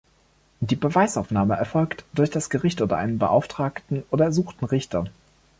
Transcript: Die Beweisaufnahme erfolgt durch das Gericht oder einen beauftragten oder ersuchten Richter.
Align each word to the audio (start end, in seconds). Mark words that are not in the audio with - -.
Die 0.61 0.75
Beweisaufnahme 0.75 1.57
erfolgt 1.57 2.05
durch 2.13 2.31
das 2.31 2.49
Gericht 2.49 2.81
oder 2.81 2.97
einen 2.97 3.19
beauftragten 3.19 4.01
oder 4.09 4.25
ersuchten 4.25 4.65
Richter. 4.67 5.05